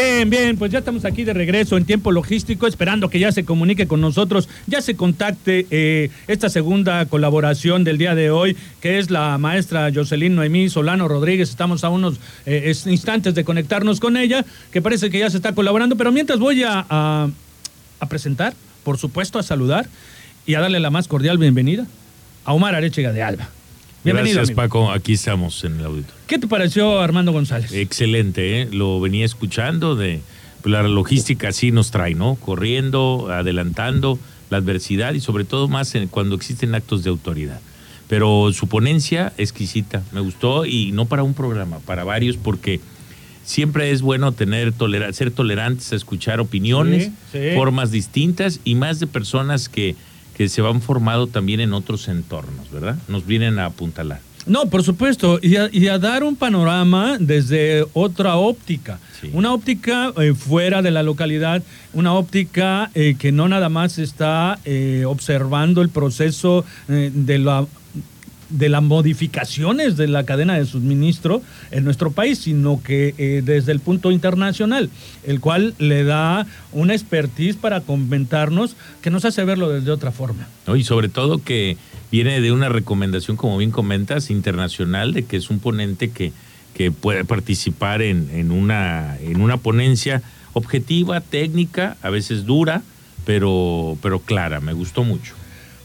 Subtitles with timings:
[0.00, 3.44] Bien, bien, pues ya estamos aquí de regreso en tiempo logístico, esperando que ya se
[3.44, 9.00] comunique con nosotros, ya se contacte eh, esta segunda colaboración del día de hoy, que
[9.00, 11.50] es la maestra Jocelyn Noemí Solano Rodríguez.
[11.50, 15.52] Estamos a unos eh, instantes de conectarnos con ella, que parece que ya se está
[15.52, 17.28] colaborando, pero mientras voy a, a,
[18.08, 19.88] presentar, por supuesto, a saludar
[20.46, 21.88] y a darle la más cordial bienvenida
[22.44, 23.48] a Omar Arechega de Alba.
[24.14, 24.36] Bienvenido.
[24.36, 24.90] Gracias, Paco.
[24.90, 26.20] Aquí estamos en el auditorio.
[26.26, 27.72] ¿Qué te pareció Armando González?
[27.72, 28.68] Excelente, ¿eh?
[28.72, 30.22] lo venía escuchando de
[30.62, 32.36] pues, la logística así nos trae, ¿no?
[32.36, 37.60] Corriendo, adelantando la adversidad y sobre todo más cuando existen actos de autoridad.
[38.08, 42.80] Pero su ponencia exquisita, me gustó y no para un programa, para varios porque
[43.44, 44.72] siempre es bueno tener
[45.12, 47.10] ser tolerantes a escuchar opiniones,
[47.54, 49.96] formas distintas y más de personas que
[50.38, 52.96] que se van formado también en otros entornos, ¿verdad?
[53.08, 54.20] Nos vienen a apuntalar.
[54.46, 59.00] No, por supuesto, y a, dar un panorama desde otra óptica.
[59.32, 64.60] Una óptica eh, fuera de la localidad, una óptica eh, que no nada más está
[64.64, 67.66] eh, observando el proceso de la
[68.50, 73.72] de las modificaciones de la cadena de suministro en nuestro país, sino que eh, desde
[73.72, 74.90] el punto internacional,
[75.24, 80.46] el cual le da una expertise para comentarnos que nos hace verlo desde otra forma.
[80.74, 81.76] y sobre todo que
[82.10, 86.32] viene de una recomendación, como bien comentas, internacional, de que es un ponente que,
[86.74, 90.22] que puede participar en, en, una, en una ponencia
[90.54, 92.82] objetiva, técnica, a veces dura,
[93.24, 95.34] pero, pero clara, me gustó mucho.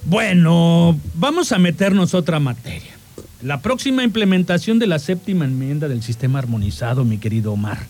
[0.05, 2.91] Bueno, vamos a meternos otra materia.
[3.41, 7.87] La próxima implementación de la séptima enmienda del sistema armonizado, mi querido Omar.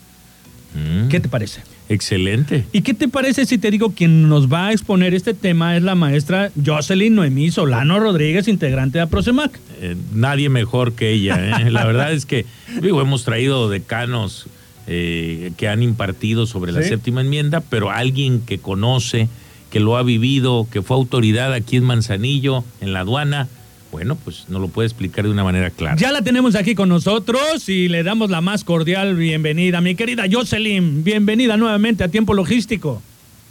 [0.73, 1.09] Mm.
[1.09, 1.61] ¿Qué te parece?
[1.89, 2.65] Excelente.
[2.71, 5.83] ¿Y qué te parece si te digo quien nos va a exponer este tema es
[5.83, 9.59] la maestra Jocelyn Noemí Solano Rodríguez, integrante de APROCEMAC?
[9.81, 11.61] Eh, nadie mejor que ella.
[11.61, 11.69] ¿eh?
[11.71, 12.45] la verdad es que
[12.81, 14.47] digo, hemos traído decanos
[14.87, 19.29] eh, que han impartido sobre la séptima enmienda, pero alguien que conoce
[19.73, 23.47] que lo ha vivido, que fue autoridad aquí en Manzanillo, en la aduana,
[23.91, 25.95] bueno, pues nos lo puede explicar de una manera clara.
[25.95, 29.81] Ya la tenemos aquí con nosotros y le damos la más cordial bienvenida.
[29.81, 33.01] Mi querida Jocelyn, bienvenida nuevamente a Tiempo Logístico.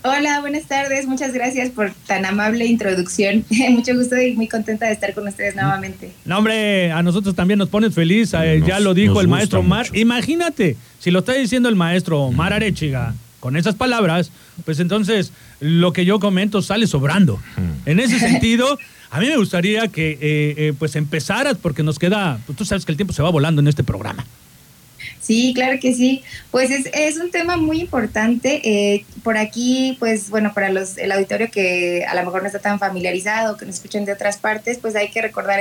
[0.04, 1.08] Hola, buenas tardes.
[1.08, 3.44] Muchas gracias por tan amable introducción.
[3.70, 6.12] Mucho gusto y muy contenta de estar con ustedes nuevamente.
[6.24, 8.32] No, hombre, a nosotros también nos pones feliz.
[8.34, 9.86] Eh, ya lo dijo el maestro Omar.
[9.92, 13.12] Imagínate, si lo está diciendo el maestro Omar Arechiga,
[13.42, 14.30] con esas palabras,
[14.64, 15.32] pues entonces
[15.62, 17.40] lo que yo comento sale sobrando.
[17.86, 18.78] En ese sentido,
[19.10, 22.84] a mí me gustaría que eh, eh, pues empezaras, porque nos queda, pues tú sabes
[22.84, 24.26] que el tiempo se va volando en este programa.
[25.20, 26.22] Sí, claro que sí.
[26.50, 28.60] Pues es, un tema muy importante.
[28.64, 32.58] Eh, por aquí, pues bueno, para los, el auditorio que a lo mejor no está
[32.58, 35.60] tan familiarizado, que nos escuchen de otras partes, pues hay que recordar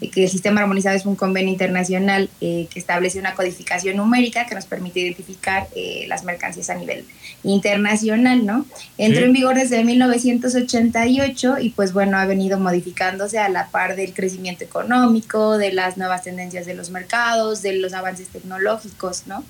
[0.00, 4.54] que el sistema armonizado es un convenio internacional eh, que establece una codificación numérica que
[4.54, 7.04] nos permite identificar eh, las mercancías a nivel
[7.42, 8.66] internacional, ¿no?
[8.96, 14.14] Entró en vigor desde 1988 y pues bueno, ha venido modificándose a la par del
[14.14, 19.44] crecimiento económico, de las nuevas tendencias de los mercados, de los avances tecnológicos, ¿no?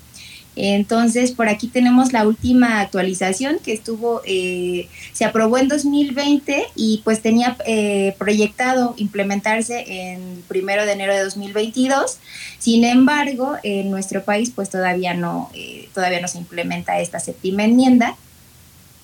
[0.55, 7.01] Entonces, por aquí tenemos la última actualización que estuvo, eh, se aprobó en 2020 y
[7.03, 12.17] pues tenía eh, proyectado implementarse en primero de enero de 2022.
[12.57, 17.63] Sin embargo, en nuestro país pues todavía no, eh, todavía no se implementa esta séptima
[17.63, 18.17] enmienda.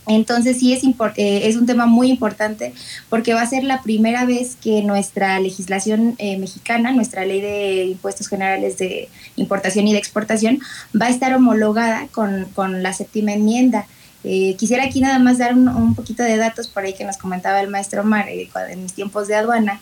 [0.07, 2.73] Entonces sí es, eh, es un tema muy importante
[3.09, 7.85] porque va a ser la primera vez que nuestra legislación eh, mexicana, nuestra ley de
[7.85, 10.59] impuestos generales de importación y de exportación,
[10.99, 12.45] va a estar homologada con,
[12.83, 13.87] la séptima enmienda.
[14.23, 17.61] Eh, quisiera aquí nada más dar un, poquito de datos por ahí que nos comentaba
[17.61, 19.79] el maestro Omar en mis tiempos de aduana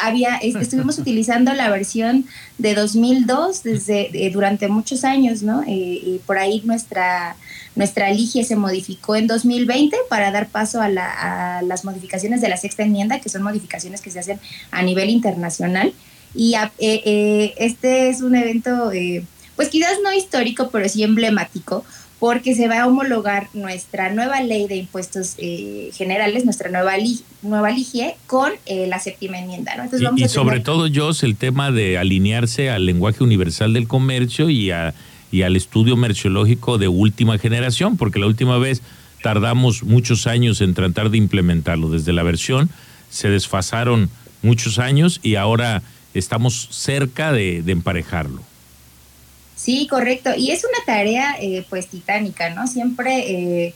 [0.00, 2.24] había, estuvimos utilizando la versión
[2.56, 5.62] de 2002 desde, durante muchos años, ¿no?
[5.66, 7.36] y por ahí nuestra,
[7.74, 12.82] nuestra ligie se modificó en 2020 para dar paso a, las modificaciones de la sexta
[12.82, 14.40] enmienda, que son modificaciones que se hacen
[14.70, 15.92] a nivel internacional.
[16.34, 19.24] Y eh, eh, este es un evento, eh,
[19.56, 21.84] pues quizás no histórico, pero sí emblemático,
[22.18, 25.34] porque se va a homologar nuestra nueva ley de impuestos
[25.92, 26.92] generales, nuestra nueva,
[27.42, 29.74] nueva ligie, con la séptima enmienda.
[30.16, 34.94] y, sobre todo, Jos, el tema de alinearse al lenguaje universal del comercio y a
[35.32, 38.82] y al estudio merciológico de última generación, porque la última vez
[39.22, 41.88] tardamos muchos años en tratar de implementarlo.
[41.88, 42.70] Desde la versión
[43.10, 44.10] se desfasaron
[44.42, 45.82] muchos años y ahora
[46.14, 48.42] estamos cerca de, emparejarlo.
[49.56, 50.30] Sí, correcto.
[50.36, 52.66] Y es una tarea eh, pues titánica, ¿no?
[52.66, 53.74] Siempre eh,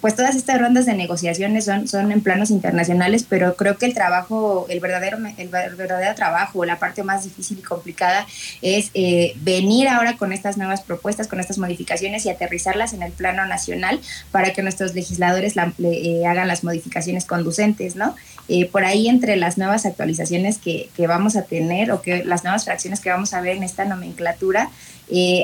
[0.00, 3.94] pues todas estas rondas de negociaciones son, son en planos internacionales, pero creo que el
[3.94, 8.26] trabajo, el verdadero, el verdadero trabajo, la parte más difícil y complicada
[8.60, 13.12] es eh, venir ahora con estas nuevas propuestas, con estas modificaciones y aterrizarlas en el
[13.12, 14.00] plano nacional
[14.30, 18.14] para que nuestros legisladores eh, hagan las modificaciones conducentes, ¿no?
[18.48, 22.42] Eh, por ahí entre las nuevas actualizaciones que, que, vamos a tener o que las
[22.42, 24.70] nuevas fracciones que vamos a ver en esta nomenclatura,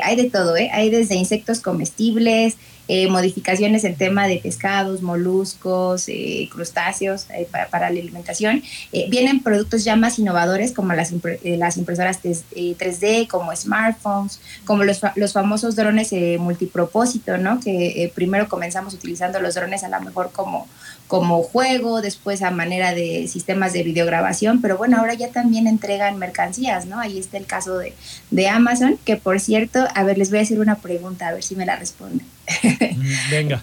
[0.03, 0.71] hay de todo, ¿eh?
[0.73, 2.57] Hay desde insectos comestibles,
[2.91, 8.63] eh, modificaciones en tema de pescados, moluscos, eh, crustáceos eh, para, la alimentación.
[9.11, 11.13] vienen productos ya más innovadores como las,
[11.45, 17.61] las impresoras 3D, como smartphones, como los, los famosos drones multipropósito, ¿no?
[17.61, 20.67] Que primero comenzamos utilizando los drones a lo mejor como,
[21.09, 26.17] como juego, después a manera de sistemas de videograbación, pero bueno, ahora ya también entregan
[26.19, 27.01] mercancías, ¿no?
[27.01, 27.95] Ahí está el caso de,
[28.31, 31.43] de Amazon, que por cierto, a ver, les voy a hacer una pregunta, a ver
[31.43, 32.38] si me la responden.
[33.31, 33.63] Venga.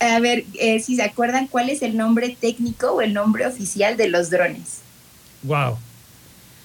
[0.00, 3.96] A ver, eh, si se acuerdan, ¿cuál es el nombre técnico o el nombre oficial
[3.96, 4.80] de los drones?
[5.42, 5.78] Wow.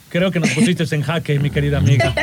[0.09, 2.13] Creo que nos pusiste en jaque, mi querida amiga.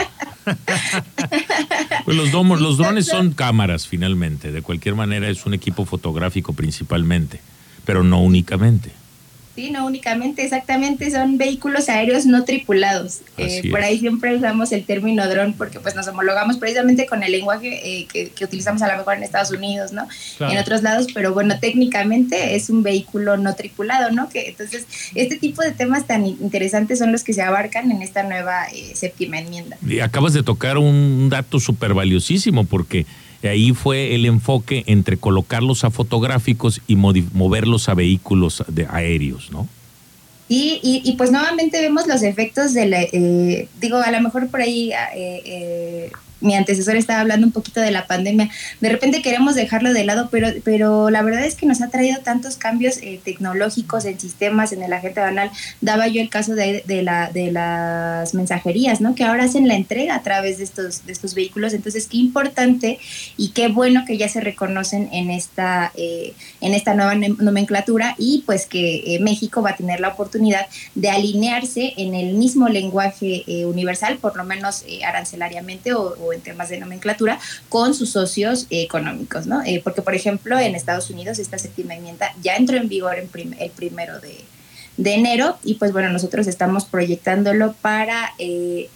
[2.04, 4.52] pues los, domos, los drones son cámaras, finalmente.
[4.52, 7.40] De cualquier manera, es un equipo fotográfico principalmente,
[7.84, 8.92] pero no únicamente.
[9.54, 13.20] Sí, no únicamente, exactamente, son vehículos aéreos no tripulados.
[13.36, 17.32] Eh, por ahí siempre usamos el término dron porque pues nos homologamos precisamente con el
[17.32, 20.08] lenguaje eh, que, utilizamos a lo mejor en Estados Unidos, ¿no?
[20.40, 24.30] En otros lados, pero bueno, técnicamente es un vehículo no tripulado, ¿no?
[24.30, 28.22] Que entonces este tipo de temas tan interesantes son los que se abarcan en esta
[28.22, 29.76] nueva eh, séptima enmienda.
[29.86, 33.04] Y acabas de tocar un dato súper valiosísimo porque
[33.48, 39.68] ahí fue el enfoque entre colocarlos a fotográficos y moverlos a vehículos de aéreos, ¿no?
[40.48, 44.60] Y, y, pues nuevamente vemos los efectos de la, eh, digo, a lo mejor por
[44.60, 46.12] ahí eh, eh,
[46.42, 48.50] mi antecesor estaba hablando un poquito de la pandemia,
[48.80, 52.20] de repente queremos dejarlo de lado, pero, pero la verdad es que nos ha traído
[52.20, 55.50] tantos cambios eh, tecnológicos en sistemas, en el agente banal.
[55.80, 59.14] Daba yo el caso de, de, la, de las mensajerías, ¿no?
[59.14, 61.72] Que ahora hacen la entrega a través de estos, de estos vehículos.
[61.72, 62.98] Entonces, qué importante
[63.36, 68.42] y qué bueno que ya se reconocen en esta, eh, en esta nueva nomenclatura y
[68.46, 73.44] pues que eh, México va a tener la oportunidad de alinearse en el mismo lenguaje
[73.66, 77.38] universal, por lo menos arancelariamente o en temas de nomenclatura
[77.68, 79.62] con sus socios económicos, ¿no?
[79.64, 83.70] Eh, porque, por ejemplo, en Estados Unidos esta séptima enmienda ya entró en vigor el
[83.70, 84.44] primero de,
[85.14, 88.88] enero y pues bueno, nosotros estamos proyectándolo para, eh,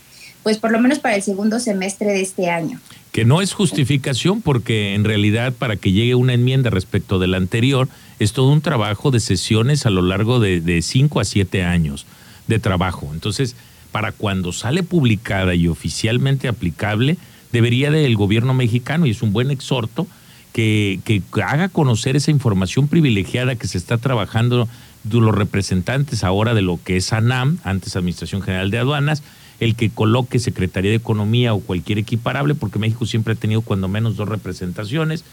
[0.42, 2.80] pues por lo menos para el segundo semestre de este año.
[3.12, 7.38] Que no es justificación porque en realidad para que llegue una enmienda respecto de la
[7.38, 7.88] anterior
[8.18, 12.06] es todo un trabajo de sesiones a lo largo de, de cinco a siete años
[12.46, 13.08] de trabajo.
[13.12, 13.56] Entonces,
[13.96, 17.16] para cuando sale publicada y oficialmente aplicable,
[17.50, 20.06] debería del gobierno mexicano, y es un buen exhorto,
[20.52, 24.68] que, que haga conocer esa información privilegiada que se está trabajando
[25.02, 29.22] de los representantes ahora de lo que es ANAM, antes Administración General de Aduanas,
[29.60, 33.88] el que coloque Secretaría de Economía o cualquier equiparable, porque México siempre ha tenido cuando
[33.88, 35.24] menos dos representaciones.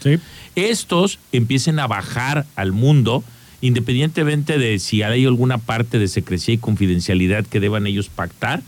[0.54, 3.24] Estos empiecen a bajar al mundo
[3.64, 8.62] independientemente de si hay alguna parte de secrecía y confidencialidad que deban ellos pactar,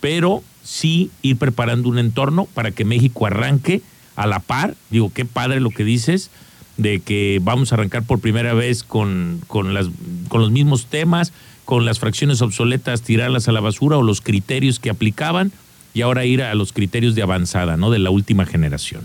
[0.00, 3.82] pero sí ir preparando un entorno para que México arranque
[4.16, 4.74] a la par.
[4.88, 6.30] Digo, qué padre lo que dices,
[6.78, 9.74] de que vamos a arrancar por primera vez con, con,
[10.28, 11.34] con los mismos temas,
[11.66, 15.52] con las fracciones obsoletas, tirarlas a la basura o los criterios que aplicaban
[15.92, 17.90] y ahora ir a los criterios de avanzada, ¿no?
[17.90, 19.02] De la última generación.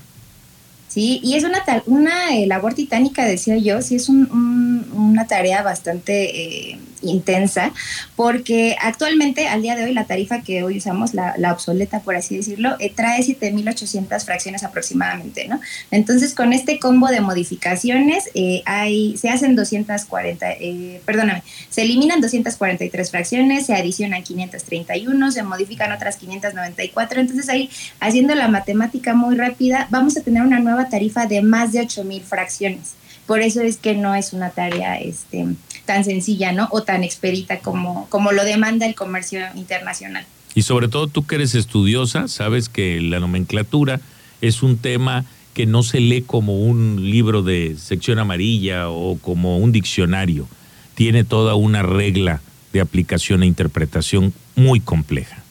[0.93, 6.69] Sí, y es una, una eh, labor titánica, decía yo, sí es una tarea bastante
[6.69, 7.71] eh, intensa,
[8.15, 12.37] porque actualmente, al día de hoy, la tarifa que hoy usamos, la, obsoleta, por así
[12.37, 15.59] decirlo, eh, trae 7.800 fracciones aproximadamente, ¿no?
[15.91, 22.21] Entonces, con este combo de modificaciones, eh, hay, se hacen 240, eh, perdóname, se eliminan
[22.21, 27.69] 243 fracciones, se adicionan 531, se modifican otras 594, entonces ahí,
[27.99, 32.21] haciendo la matemática muy rápida, vamos a tener una nueva tarifa de más de 8.000
[32.21, 32.93] fracciones.
[33.25, 35.47] Por eso es que no es una tarea este,
[35.85, 36.67] tan sencilla, ¿no?
[36.71, 40.25] O tan expedita como, como lo demanda el comercio internacional.
[40.55, 43.99] Y sobre todo tú que eres estudiosa, sabes que la nomenclatura
[44.41, 49.57] es un tema que no se lee como un libro de sección amarilla o como
[49.57, 50.47] un diccionario.
[50.95, 55.43] Tiene toda una regla de aplicación e interpretación muy compleja.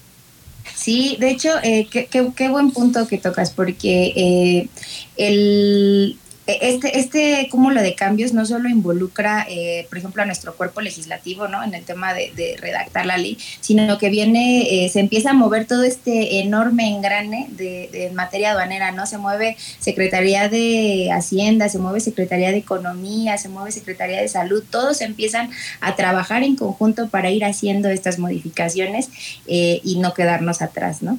[0.75, 4.69] Sí, de hecho, eh, qué, buen punto que tocas, porque eh,
[5.17, 10.81] el, este, este cúmulo de cambios no solo involucra, eh, por ejemplo, a nuestro cuerpo
[10.81, 11.63] legislativo, ¿no?
[11.63, 15.67] En el tema de, redactar la ley, sino que viene, eh, se empieza a mover
[15.67, 19.07] todo este enorme engrane de, de, materia aduanera, ¿no?
[19.07, 24.65] Se mueve Secretaría de Hacienda, se mueve Secretaría de Economía, se mueve Secretaría de Salud,
[24.69, 29.11] todos empiezan a trabajar en conjunto para ir haciendo estas modificaciones
[29.47, 31.19] eh, y no quedarnos atrás, ¿no?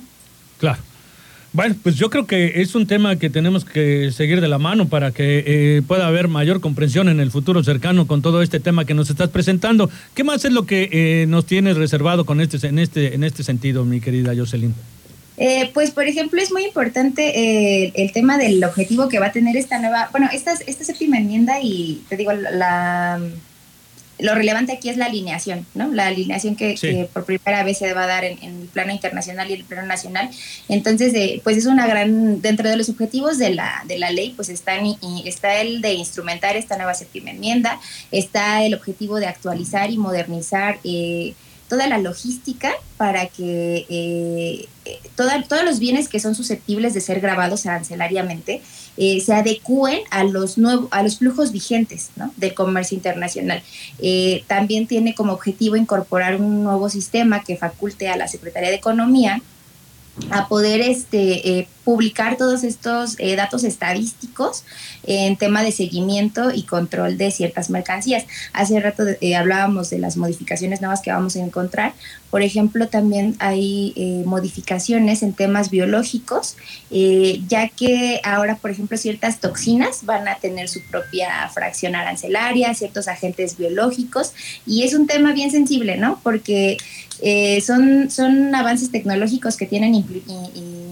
[0.57, 0.81] Claro.
[1.53, 4.89] Bueno, pues yo creo que es un tema que tenemos que seguir de la mano
[4.89, 8.85] para que eh, pueda haber mayor comprensión en el futuro cercano con todo este tema
[8.85, 9.87] que nos estás presentando.
[10.15, 13.43] ¿Qué más es lo que eh, nos tienes reservado con este, en, este, en este
[13.43, 14.73] sentido, mi querida Jocelyn?
[15.37, 19.55] Eh, pues, por ejemplo, es muy importante el tema del objetivo que va a tener
[19.55, 23.21] esta nueva, bueno, esta, esta séptima enmienda y te digo, la
[24.23, 25.91] lo relevante aquí es la alineación, ¿no?
[25.91, 29.53] La alineación que, por primera vez se va a dar en, el plano internacional y
[29.53, 30.29] el plano nacional.
[30.69, 34.31] Entonces, eh, pues es una gran, dentro de los objetivos de la, de la ley,
[34.33, 39.27] pues están, y, está el de instrumentar esta nueva séptima enmienda, está el objetivo de
[39.27, 41.33] actualizar y modernizar eh,
[41.67, 44.69] toda la logística para que eh,
[45.15, 48.61] todos los bienes que son susceptibles de ser grabados arancelariamente
[48.97, 53.63] eh, se adecúen a los, nuevos, a los flujos vigentes del comercio internacional.
[53.99, 58.75] Eh, también tiene como objetivo incorporar un nuevo sistema que faculte a la Secretaría de
[58.75, 59.41] Economía
[60.29, 64.63] a poder este, eh, publicar todos estos eh, datos estadísticos
[65.05, 68.25] en tema de seguimiento y control de ciertas mercancías.
[68.53, 71.93] Hace rato eh, hablábamos de las modificaciones nuevas que vamos a encontrar.
[72.29, 76.57] Por ejemplo, también hay modificaciones en temas biológicos,
[76.89, 83.07] ya que ahora, por ejemplo, ciertas toxinas van a tener su propia fracción arancelaria, ciertos
[83.07, 84.33] agentes biológicos,
[84.65, 86.19] y es un tema bien sensible, ¿no?
[86.23, 86.77] Porque
[87.61, 89.95] son, son avances tecnológicos que tienen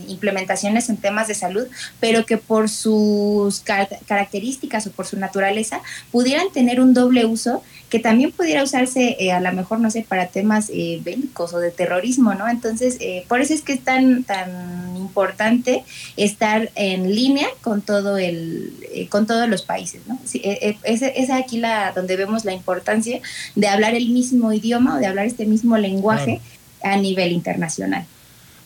[0.07, 1.67] implementaciones en temas de salud,
[1.99, 5.81] pero que por sus características o por su naturaleza
[6.11, 10.05] pudieran tener un doble uso que también pudiera usarse eh, a lo mejor, no sé,
[10.07, 12.47] para temas eh, bélicos o de terrorismo, ¿no?
[12.47, 15.83] Entonces, eh, por eso es que es tan, tan importante
[16.15, 20.17] estar en línea con todo el, con todos los países, ¿no?
[20.33, 23.19] es, es, aquí la, donde vemos la importancia
[23.55, 26.39] de hablar el mismo idioma o de hablar este mismo lenguaje
[26.83, 28.05] a nivel internacional.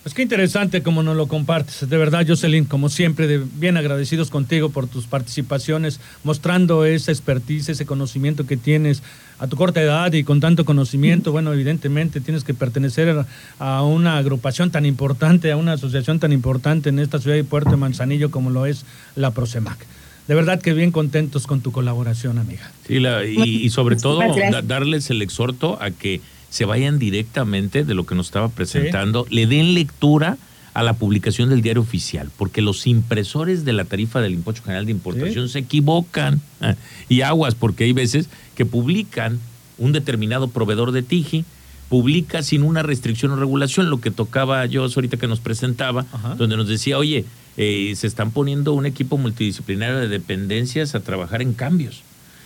[0.06, 1.90] Pues qué interesante como nos lo compartes.
[1.90, 7.88] De verdad, Jocelyn, como siempre, bien agradecidos contigo por tus participaciones, mostrando esa expertise, ese
[7.88, 9.02] conocimiento que tienes
[9.40, 11.32] a tu corta edad y con tanto conocimiento.
[11.32, 13.26] Bueno, evidentemente tienes que pertenecer
[13.58, 17.72] a una agrupación tan importante, a una asociación tan importante en esta ciudad de Puerto
[17.72, 18.86] de Manzanillo como lo es
[19.16, 19.88] la Prosemac.
[20.28, 22.72] De verdad que bien contentos con tu colaboración, amiga.
[22.88, 23.00] Sí,
[23.36, 24.20] y, sobre todo
[24.64, 29.48] darles el exhorto a que se vayan directamente de lo que nos estaba presentando, le
[29.48, 30.38] den lectura
[30.74, 34.86] a la publicación del diario oficial, porque los impresores de la tarifa del impuesto general
[34.86, 36.42] de importación se equivocan.
[37.08, 39.40] Y aguas, porque hay veces que publican
[39.78, 41.46] un determinado proveedor de Tiji,
[41.88, 46.06] publica sin una restricción o regulación, lo que tocaba yo ahorita que nos presentaba,
[46.38, 47.26] donde nos decía, oye,
[47.58, 52.02] eh, se están poniendo un equipo multidisciplinario de dependencias a trabajar en cambios.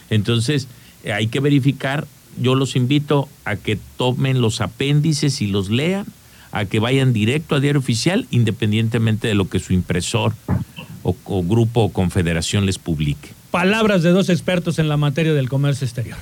[0.09, 0.67] Entonces,
[1.03, 2.05] eh, hay que verificar
[2.39, 6.05] yo los invito a que tomen los apéndices y los lean,
[6.51, 10.34] a que vayan directo a Diario Oficial, independientemente de lo que su impresor
[11.03, 13.29] o, grupo o confederación les publique.
[13.51, 16.17] Palabras de dos expertos en la materia del comercio exterior.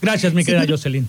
[0.00, 1.06] Gracias, mi querida Jocelyn.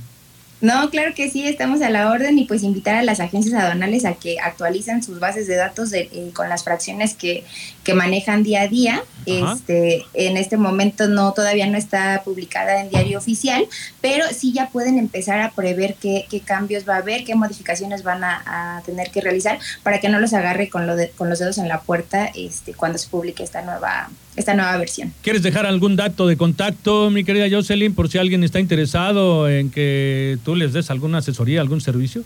[0.62, 4.06] No, claro que sí, estamos a la orden y pues invitar a las agencias aduanales
[4.06, 7.44] a que actualicen sus bases de datos eh, con las fracciones que,
[7.84, 9.04] que, manejan día a día.
[9.26, 13.68] Este, en este momento no todavía no está publicada en diario oficial,
[14.02, 18.04] pero sí ya pueden empezar a prever qué, qué cambios va a haber, qué modificaciones
[18.04, 21.40] van a, tener que realizar para que no los agarre con, lo de, con los
[21.40, 25.14] dedos en la puerta este, cuando se publique esta nueva esta nueva versión.
[25.22, 29.70] ¿Quieres dejar algún dato de contacto, mi querida Jocelyn, por si alguien está interesado en
[29.70, 32.24] que tú les des alguna asesoría, algún servicio?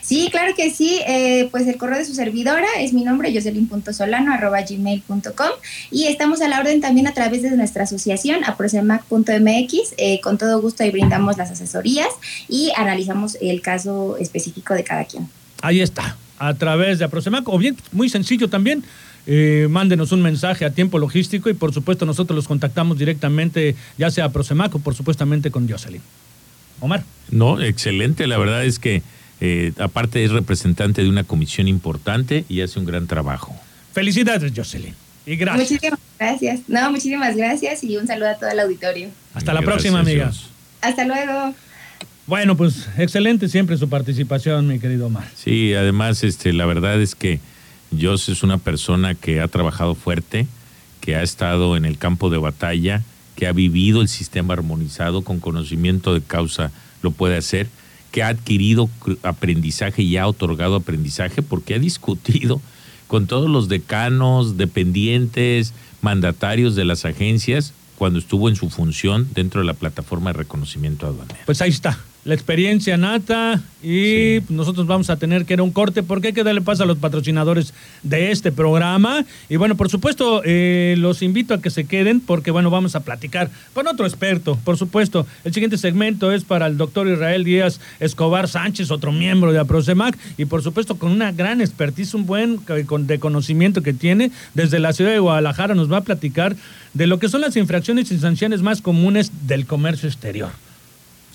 [0.00, 1.00] Sí, claro que sí.
[1.06, 5.50] Eh, pues el correo de su servidora es mi nombre, jocelyn.solano.gmail.com
[5.90, 9.94] y estamos a la orden también a través de nuestra asociación, aprosemac.mx.
[9.98, 12.08] Eh, con todo gusto ahí brindamos las asesorías
[12.48, 15.28] y analizamos el caso específico de cada quien.
[15.60, 18.82] Ahí está, a través de Aprosemac, o bien, muy sencillo también,
[19.26, 24.10] eh, mándenos un mensaje a tiempo logístico y por supuesto nosotros los contactamos directamente, ya
[24.10, 26.02] sea a Prosemac o por supuestamente con Jocelyn.
[26.80, 27.04] Omar.
[27.30, 29.02] No, excelente, la verdad es que
[29.40, 33.54] eh, aparte es representante de una comisión importante y hace un gran trabajo.
[33.92, 34.94] Felicidades, Jocelyn.
[35.24, 35.70] Y gracias.
[35.70, 36.60] Muchísimas gracias.
[36.68, 39.08] No, muchísimas gracias y un saludo a todo el auditorio.
[39.34, 40.32] Hasta la próxima, amiga.
[40.80, 41.54] Hasta luego.
[42.26, 45.28] Bueno, pues excelente siempre su participación, mi querido Omar.
[45.36, 47.40] Sí, además, este, la verdad es que
[48.00, 50.46] Joss es una persona que ha trabajado fuerte,
[51.00, 53.02] que ha estado en el campo de batalla,
[53.36, 56.70] que ha vivido el sistema armonizado con conocimiento de causa,
[57.02, 57.68] lo puede hacer,
[58.10, 58.88] que ha adquirido
[59.22, 62.60] aprendizaje y ha otorgado aprendizaje porque ha discutido
[63.08, 69.60] con todos los decanos, dependientes, mandatarios de las agencias cuando estuvo en su función dentro
[69.60, 71.38] de la plataforma de reconocimiento aduanero.
[71.46, 75.72] Pues ahí está, la experiencia nata y nosotros vamos a tener que ir a un
[75.72, 77.74] corte porque hay que darle paso a los patrocinadores
[78.04, 79.24] de este programa.
[79.48, 83.00] Y bueno, por supuesto, eh, los invito a que se queden porque bueno, vamos a
[83.00, 85.26] platicar con otro experto, por supuesto.
[85.44, 90.16] El siguiente segmento es para el doctor Israel Díaz Escobar Sánchez, otro miembro de APROCEMAC
[90.38, 94.92] y por supuesto con una gran expertise, un buen de conocimiento que tiene desde la
[94.92, 96.54] ciudad de Guadalajara nos va a platicar
[96.94, 100.50] de lo que son las infracciones y sanciones más comunes del comercio exterior.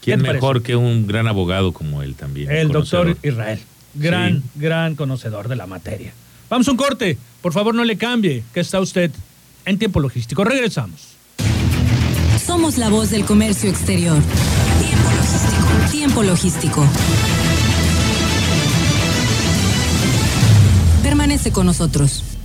[0.08, 2.50] ¿Quién mejor que un gran abogado como él también?
[2.50, 3.60] El doctor Israel,
[3.94, 6.14] gran, gran conocedor de la materia.
[6.50, 9.12] Vamos a un corte, por favor no le cambie, que está usted
[9.66, 10.46] en tiempo logístico.
[10.46, 11.18] Regresamos.
[12.42, 14.18] Somos la voz del comercio exterior.
[14.80, 15.92] Tiempo logístico.
[15.92, 16.88] Tiempo logístico.
[21.04, 22.37] Permanece con nosotros.